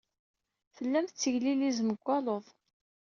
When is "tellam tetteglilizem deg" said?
0.75-2.01